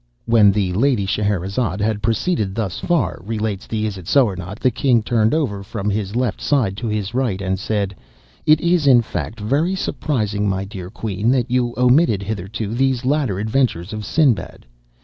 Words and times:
'"When 0.35 0.51
the 0.51 0.73
Lady 0.73 1.05
Scheherazade 1.05 1.79
had 1.79 2.01
proceeded 2.01 2.55
thus 2.55 2.79
far, 2.79 3.21
relates 3.23 3.67
the 3.67 3.85
"Isitsöornot," 3.85 4.57
the 4.57 4.71
king 4.71 5.03
turned 5.03 5.31
over 5.35 5.61
from 5.61 5.91
his 5.91 6.15
left 6.15 6.41
side 6.41 6.75
to 6.77 6.87
his 6.87 7.13
right, 7.13 7.39
and 7.39 7.59
said: 7.59 7.93
"It 8.47 8.59
is, 8.61 8.87
in 8.87 9.03
fact, 9.03 9.39
very 9.39 9.75
surprising, 9.75 10.49
my 10.49 10.65
dear 10.65 10.89
queen, 10.89 11.29
that 11.33 11.51
you 11.51 11.75
omitted, 11.77 12.23
hitherto, 12.23 12.73
these 12.73 13.05
latter 13.05 13.37
adventures 13.37 13.93
of 13.93 14.03
Sinbad. 14.03 14.65